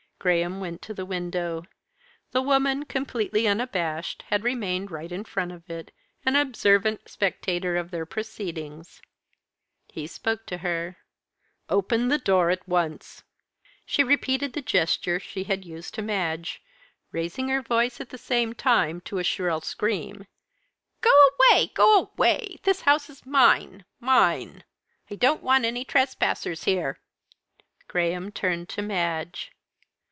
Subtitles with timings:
[0.21, 1.63] Graham went to the window.
[2.29, 5.91] The woman, completely unabashed, had remained right in front of it,
[6.27, 9.01] an observant spectator of their proceedings.
[9.87, 10.97] He spoke to her.
[11.69, 13.23] "Open the door at once!"
[13.83, 16.61] She repeated the gesture she had used to Madge
[17.11, 20.27] raising her voice, at the same time, to a shrill scream.
[21.01, 21.09] "Go
[21.49, 21.71] away!
[21.73, 22.59] go away!
[22.61, 24.63] This house is mine mine!
[25.09, 26.99] I don't want any trespassers here."
[27.87, 29.53] Graham turned to Madge.